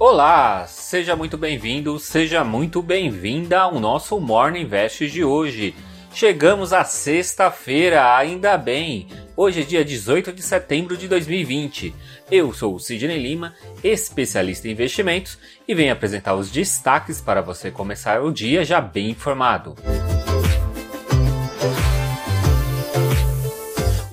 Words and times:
Olá, 0.00 0.64
seja 0.68 1.16
muito 1.16 1.36
bem-vindo, 1.36 1.98
seja 1.98 2.44
muito 2.44 2.80
bem-vinda 2.80 3.62
ao 3.62 3.80
nosso 3.80 4.20
Morning 4.20 4.60
Invest 4.60 5.10
de 5.10 5.24
hoje. 5.24 5.74
Chegamos 6.14 6.72
à 6.72 6.84
sexta-feira, 6.84 8.14
ainda 8.14 8.56
bem. 8.56 9.08
Hoje 9.36 9.62
é 9.62 9.64
dia 9.64 9.84
18 9.84 10.32
de 10.32 10.40
setembro 10.40 10.96
de 10.96 11.08
2020. 11.08 11.92
Eu 12.30 12.52
sou 12.52 12.76
o 12.76 12.78
Sidney 12.78 13.20
Lima, 13.20 13.54
especialista 13.82 14.68
em 14.68 14.70
investimentos, 14.70 15.36
e 15.66 15.74
venho 15.74 15.92
apresentar 15.92 16.36
os 16.36 16.48
destaques 16.48 17.20
para 17.20 17.42
você 17.42 17.68
começar 17.68 18.22
o 18.22 18.30
dia 18.30 18.64
já 18.64 18.80
bem 18.80 19.10
informado. 19.10 19.74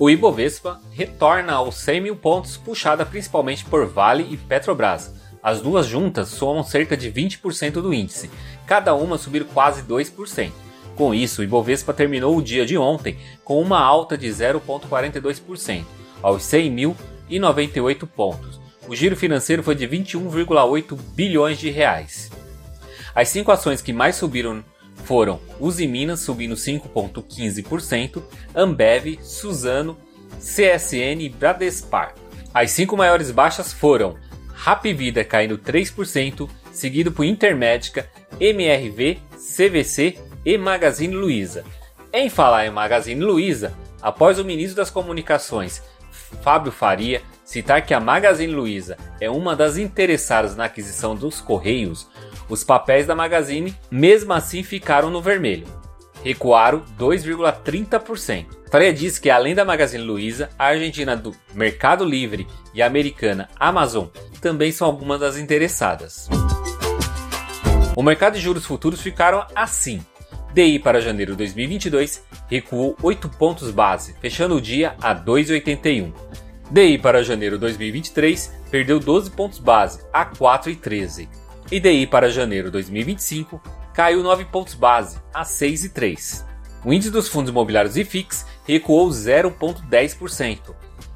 O 0.00 0.10
Ibovespa 0.10 0.80
retorna 0.90 1.52
aos 1.52 1.76
100 1.76 2.00
mil 2.00 2.16
pontos, 2.16 2.56
puxada 2.56 3.06
principalmente 3.06 3.64
por 3.64 3.86
Vale 3.86 4.26
e 4.28 4.36
Petrobras. 4.36 5.14
As 5.46 5.60
duas 5.60 5.86
juntas 5.86 6.30
somam 6.30 6.64
cerca 6.64 6.96
de 6.96 7.08
20% 7.08 7.74
do 7.74 7.94
índice, 7.94 8.28
cada 8.66 8.96
uma 8.96 9.16
subir 9.16 9.44
quase 9.44 9.80
2%. 9.84 10.50
Com 10.96 11.14
isso, 11.14 11.40
o 11.40 11.44
Ibovespa 11.44 11.92
terminou 11.94 12.36
o 12.36 12.42
dia 12.42 12.66
de 12.66 12.76
ontem 12.76 13.16
com 13.44 13.62
uma 13.62 13.78
alta 13.78 14.18
de 14.18 14.26
0,42%, 14.26 15.84
aos 16.20 16.42
100.098 16.42 18.08
pontos. 18.08 18.60
O 18.88 18.96
giro 18.96 19.14
financeiro 19.14 19.62
foi 19.62 19.76
de 19.76 19.86
21,8 19.86 20.98
bilhões 21.14 21.60
de 21.60 21.70
reais. 21.70 22.28
As 23.14 23.28
cinco 23.28 23.52
ações 23.52 23.80
que 23.80 23.92
mais 23.92 24.16
subiram 24.16 24.64
foram 25.04 25.38
Usiminas 25.60 26.18
subindo 26.18 26.56
5,15%, 26.56 28.20
Ambev, 28.52 29.20
Suzano, 29.22 29.96
CSN 30.40 31.20
e 31.20 31.28
Bradespar. 31.28 32.16
As 32.52 32.72
cinco 32.72 32.96
maiores 32.96 33.30
baixas 33.30 33.72
foram 33.72 34.16
Rap 34.56 34.92
Vida 34.92 35.22
caindo 35.22 35.58
3%, 35.58 36.48
seguido 36.72 37.12
por 37.12 37.24
Intermédica, 37.24 38.08
MRV, 38.40 39.18
CVC 39.36 40.18
e 40.44 40.58
Magazine 40.58 41.14
Luiza. 41.14 41.64
Em 42.12 42.28
falar 42.28 42.66
em 42.66 42.70
Magazine 42.70 43.22
Luiza, 43.22 43.74
após 44.00 44.38
o 44.38 44.44
ministro 44.44 44.76
das 44.76 44.90
Comunicações, 44.90 45.82
Fábio 46.42 46.72
Faria, 46.72 47.22
citar 47.44 47.84
que 47.84 47.94
a 47.94 48.00
Magazine 48.00 48.52
Luiza 48.52 48.96
é 49.20 49.30
uma 49.30 49.54
das 49.54 49.76
interessadas 49.76 50.56
na 50.56 50.64
aquisição 50.64 51.14
dos 51.14 51.40
Correios, 51.40 52.08
os 52.48 52.64
papéis 52.64 53.06
da 53.06 53.14
Magazine 53.14 53.74
mesmo 53.90 54.32
assim 54.32 54.62
ficaram 54.62 55.10
no 55.10 55.20
vermelho. 55.20 55.66
Recuaram 56.26 56.82
2,30%. 56.98 58.46
Faria 58.68 58.92
disse 58.92 59.20
que 59.20 59.30
além 59.30 59.54
da 59.54 59.64
Magazine 59.64 60.02
Luiza, 60.02 60.50
a 60.58 60.64
Argentina 60.64 61.16
do 61.16 61.32
Mercado 61.54 62.04
Livre 62.04 62.48
e 62.74 62.82
a 62.82 62.86
americana 62.88 63.48
Amazon 63.60 64.06
também 64.40 64.72
são 64.72 64.88
algumas 64.88 65.20
das 65.20 65.38
interessadas. 65.38 66.28
O 67.94 68.02
mercado 68.02 68.32
de 68.32 68.40
juros 68.40 68.66
futuros 68.66 69.00
ficaram 69.00 69.46
assim. 69.54 70.04
DI 70.52 70.80
para 70.80 71.00
janeiro 71.00 71.30
de 71.30 71.38
2022 71.38 72.24
recuou 72.48 72.96
8 73.00 73.28
pontos 73.28 73.70
base, 73.70 74.16
fechando 74.20 74.56
o 74.56 74.60
dia 74.60 74.96
a 75.00 75.14
2,81. 75.14 76.12
DI 76.72 76.98
para 76.98 77.22
janeiro 77.22 77.54
de 77.54 77.60
2023 77.60 78.52
perdeu 78.68 78.98
12 78.98 79.30
pontos 79.30 79.60
base, 79.60 80.00
a 80.12 80.26
4,13. 80.26 81.28
E 81.70 81.78
DI 81.78 82.04
para 82.08 82.28
janeiro 82.28 82.66
de 82.66 82.72
2025 82.72 83.62
caiu 83.96 84.22
9 84.22 84.44
pontos 84.44 84.74
base, 84.74 85.18
a 85.32 85.42
6,3. 85.42 86.44
O 86.84 86.92
índice 86.92 87.10
dos 87.10 87.28
fundos 87.28 87.48
imobiliários 87.48 87.96
IFIX 87.96 88.44
recuou 88.66 89.08
0,10%, 89.08 90.74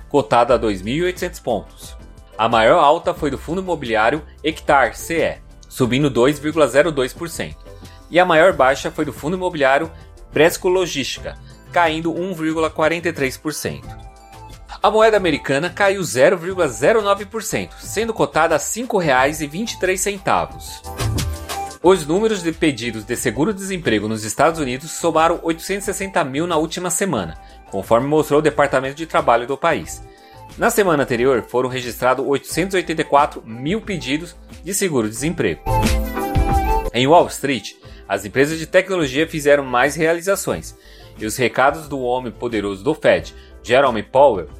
cotado 0.08 0.54
a 0.54 0.58
2.800 0.58 1.42
pontos. 1.42 1.94
A 2.38 2.48
maior 2.48 2.82
alta 2.82 3.12
foi 3.12 3.30
do 3.30 3.36
fundo 3.36 3.60
imobiliário 3.60 4.22
Hectar 4.42 4.96
CE, 4.96 5.42
subindo 5.68 6.10
2,02%. 6.10 7.54
E 8.10 8.18
a 8.18 8.24
maior 8.24 8.54
baixa 8.54 8.90
foi 8.90 9.04
do 9.04 9.12
fundo 9.12 9.36
imobiliário 9.36 9.92
Presco 10.32 10.68
Logística, 10.68 11.36
caindo 11.70 12.14
1,43%. 12.14 13.84
A 14.82 14.90
moeda 14.90 15.18
americana 15.18 15.68
caiu 15.68 16.00
0,09%, 16.00 17.72
sendo 17.78 18.14
cotada 18.14 18.54
a 18.54 18.58
R$ 18.58 18.64
5,23. 18.64 20.99
Os 21.82 22.06
números 22.06 22.42
de 22.42 22.52
pedidos 22.52 23.04
de 23.04 23.16
seguro-desemprego 23.16 24.06
nos 24.06 24.22
Estados 24.22 24.60
Unidos 24.60 24.90
somaram 24.90 25.40
860 25.42 26.22
mil 26.24 26.46
na 26.46 26.58
última 26.58 26.90
semana, 26.90 27.38
conforme 27.70 28.06
mostrou 28.06 28.40
o 28.40 28.42
Departamento 28.42 28.96
de 28.96 29.06
Trabalho 29.06 29.46
do 29.46 29.56
país. 29.56 30.02
Na 30.58 30.68
semana 30.68 31.04
anterior, 31.04 31.42
foram 31.48 31.70
registrados 31.70 32.26
884 32.26 33.42
mil 33.46 33.80
pedidos 33.80 34.36
de 34.62 34.74
seguro-desemprego. 34.74 35.62
Em 36.92 37.06
Wall 37.06 37.28
Street, 37.28 37.72
as 38.06 38.26
empresas 38.26 38.58
de 38.58 38.66
tecnologia 38.66 39.26
fizeram 39.26 39.64
mais 39.64 39.94
realizações, 39.94 40.76
e 41.18 41.24
os 41.24 41.38
recados 41.38 41.88
do 41.88 42.00
homem 42.00 42.30
poderoso 42.30 42.84
do 42.84 42.94
Fed, 42.94 43.34
Jerome 43.62 44.02
Powell, 44.02 44.50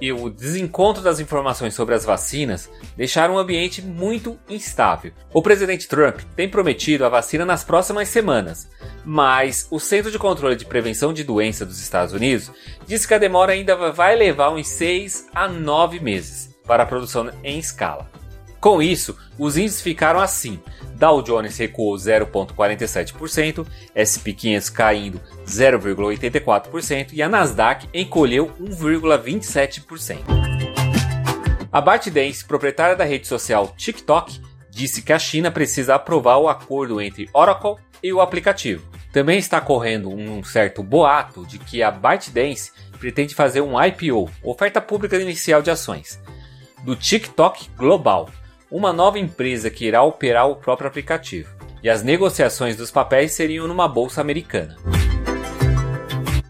e 0.00 0.12
o 0.12 0.30
desencontro 0.30 1.02
das 1.02 1.20
informações 1.20 1.74
sobre 1.74 1.94
as 1.94 2.04
vacinas 2.04 2.70
deixaram 2.96 3.34
o 3.34 3.38
ambiente 3.38 3.82
muito 3.82 4.38
instável. 4.48 5.12
O 5.32 5.42
presidente 5.42 5.88
Trump 5.88 6.20
tem 6.36 6.48
prometido 6.48 7.04
a 7.04 7.08
vacina 7.08 7.44
nas 7.44 7.64
próximas 7.64 8.08
semanas, 8.08 8.68
mas 9.04 9.66
o 9.70 9.80
Centro 9.80 10.10
de 10.10 10.18
Controle 10.18 10.56
de 10.56 10.64
Prevenção 10.64 11.12
de 11.12 11.24
Doenças 11.24 11.66
dos 11.66 11.80
Estados 11.80 12.12
Unidos 12.12 12.50
disse 12.86 13.06
que 13.06 13.14
a 13.14 13.18
demora 13.18 13.52
ainda 13.52 13.92
vai 13.92 14.16
levar 14.16 14.50
uns 14.50 14.68
6 14.68 15.28
a 15.34 15.48
9 15.48 16.00
meses 16.00 16.54
para 16.66 16.82
a 16.82 16.86
produção 16.86 17.30
em 17.42 17.58
escala. 17.58 18.17
Com 18.60 18.82
isso, 18.82 19.16
os 19.38 19.56
índices 19.56 19.80
ficaram 19.80 20.20
assim: 20.20 20.60
Dow 20.94 21.22
Jones 21.22 21.56
recuou 21.56 21.94
0,47%, 21.94 23.64
SP 23.94 24.32
500 24.32 24.70
caindo 24.70 25.20
0,84% 25.46 27.12
e 27.12 27.22
a 27.22 27.28
Nasdaq 27.28 27.88
encolheu 27.94 28.52
1,27%. 28.60 30.18
A 31.70 31.80
ByteDance, 31.80 32.44
proprietária 32.44 32.96
da 32.96 33.04
rede 33.04 33.28
social 33.28 33.72
TikTok, 33.76 34.40
disse 34.70 35.02
que 35.02 35.12
a 35.12 35.18
China 35.18 35.50
precisa 35.50 35.94
aprovar 35.94 36.38
o 36.38 36.48
acordo 36.48 37.00
entre 37.00 37.28
Oracle 37.32 37.76
e 38.02 38.12
o 38.12 38.20
aplicativo. 38.20 38.88
Também 39.12 39.38
está 39.38 39.60
correndo 39.60 40.10
um 40.10 40.42
certo 40.42 40.82
boato 40.82 41.46
de 41.46 41.58
que 41.58 41.82
a 41.82 41.90
ByteDance 41.90 42.72
pretende 42.98 43.34
fazer 43.34 43.60
um 43.60 43.80
IPO, 43.80 44.30
oferta 44.42 44.80
pública 44.80 45.16
inicial 45.16 45.62
de 45.62 45.70
ações, 45.70 46.20
do 46.84 46.96
TikTok 46.96 47.70
Global, 47.76 48.28
uma 48.70 48.92
nova 48.92 49.18
empresa 49.18 49.70
que 49.70 49.86
irá 49.86 50.02
operar 50.02 50.48
o 50.48 50.56
próprio 50.56 50.88
aplicativo, 50.88 51.54
e 51.82 51.88
as 51.88 52.02
negociações 52.02 52.76
dos 52.76 52.90
papéis 52.90 53.32
seriam 53.32 53.66
numa 53.66 53.88
bolsa 53.88 54.20
americana. 54.20 54.76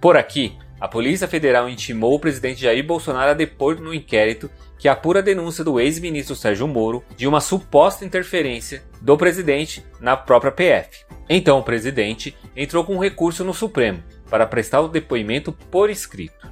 Por 0.01 0.17
aqui, 0.17 0.57
a 0.81 0.87
Polícia 0.87 1.27
Federal 1.27 1.69
intimou 1.69 2.15
o 2.15 2.21
presidente 2.21 2.61
Jair 2.61 2.85
Bolsonaro 2.85 3.31
a 3.31 3.35
depor 3.35 3.81
no 3.81 3.93
inquérito 3.93 4.51
que 4.79 4.89
apura 4.89 5.19
a 5.19 5.23
denúncia 5.23 5.65
do 5.65 5.81
ex-ministro 5.81 6.37
Sérgio 6.37 6.69
Moro 6.69 7.03
de 7.17 7.27
uma 7.27 7.41
suposta 7.41 8.05
interferência 8.05 8.85
do 9.01 9.17
presidente 9.17 9.85
na 10.01 10.17
própria 10.17 10.53
PF. 10.53 11.05
Então 11.29 11.59
o 11.59 11.65
presidente 11.65 12.37
entrou 12.57 12.85
com 12.85 12.95
um 12.95 13.01
recurso 13.01 13.45
no 13.45 13.53
Supremo 13.53 14.03
para 14.31 14.47
prestar 14.47 14.81
o 14.81 14.89
depoimento 14.89 15.53
por 15.53 15.91
escrito. 15.91 16.49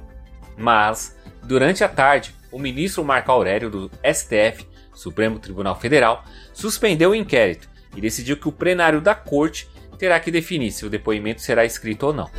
Mas, 0.57 1.17
durante 1.43 1.83
a 1.83 1.87
tarde, 1.89 2.35
o 2.51 2.59
ministro 2.59 3.05
Marco 3.05 3.31
Aurélio 3.31 3.69
do 3.69 3.91
STF 4.03 4.67
Supremo 4.97 5.39
Tribunal 5.39 5.79
Federal, 5.79 6.25
suspendeu 6.53 7.11
o 7.11 7.15
inquérito 7.15 7.69
e 7.95 8.01
decidiu 8.01 8.37
que 8.37 8.47
o 8.47 8.51
plenário 8.51 8.99
da 8.99 9.15
corte 9.15 9.69
terá 9.97 10.19
que 10.19 10.31
definir 10.31 10.71
se 10.71 10.85
o 10.85 10.89
depoimento 10.89 11.41
será 11.41 11.65
escrito 11.65 12.07
ou 12.07 12.13
não. 12.13 12.29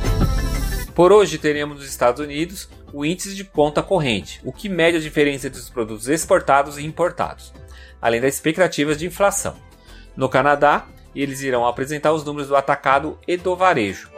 Por 0.93 1.11
hoje 1.11 1.37
teremos 1.37 1.77
nos 1.77 1.87
Estados 1.87 2.21
Unidos 2.21 2.69
o 2.91 3.05
índice 3.05 3.33
de 3.33 3.43
conta 3.43 3.81
corrente, 3.81 4.41
o 4.43 4.51
que 4.51 4.67
mede 4.67 4.97
a 4.97 5.01
diferença 5.01 5.47
entre 5.47 5.59
os 5.59 5.69
produtos 5.69 6.07
exportados 6.09 6.77
e 6.77 6.85
importados, 6.85 7.53
além 8.01 8.19
das 8.19 8.35
expectativas 8.35 8.97
de 8.97 9.05
inflação. 9.05 9.55
No 10.15 10.27
Canadá, 10.27 10.85
eles 11.15 11.41
irão 11.41 11.65
apresentar 11.65 12.11
os 12.11 12.23
números 12.23 12.49
do 12.49 12.55
atacado 12.55 13.17
e 13.27 13.37
do 13.37 13.55
varejo. 13.55 14.09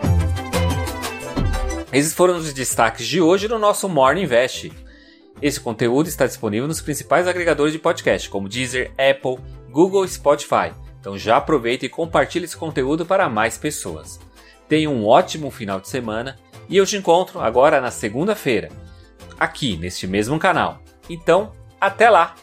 Esses 1.94 2.14
foram 2.14 2.38
os 2.38 2.54
destaques 2.54 3.06
de 3.06 3.22
hoje 3.22 3.48
no 3.48 3.60
nosso 3.60 3.90
Morning 3.90 4.24
Invest. 4.24 4.72
Esse 5.42 5.60
conteúdo 5.60 6.08
está 6.08 6.28
disponível 6.28 6.68
nos 6.68 6.82
principais 6.82 7.28
agregadores 7.28 7.74
de 7.74 7.80
podcast, 7.80 8.30
como 8.30 8.48
Deezer, 8.48 8.92
Apple, 8.92 9.44
Google 9.72 10.06
e 10.06 10.10
Spotify. 10.10 10.72
Então 11.00 11.18
já 11.18 11.38
aproveita 11.38 11.86
e 11.86 11.90
compartilhe 11.90 12.46
esse 12.46 12.56
conteúdo 12.56 13.06
para 13.06 13.28
mais 13.28 13.58
pessoas. 13.58 14.20
Tenha 14.70 14.90
um 14.90 15.06
ótimo 15.08 15.50
final 15.50 15.82
de 15.82 15.90
semana 15.90 16.38
e 16.70 16.78
eu 16.78 16.86
te 16.86 16.96
encontro 16.96 17.42
agora 17.42 17.82
na 17.82 17.90
segunda-feira, 17.90 18.70
aqui 19.40 19.76
neste 19.78 20.06
mesmo 20.06 20.38
canal. 20.38 20.80
Então, 21.10 21.54
até 21.80 22.10
lá! 22.10 22.36